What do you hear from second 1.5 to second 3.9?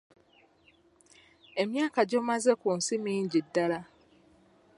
Emyaka gy’omaze ku nsi mingi ddala.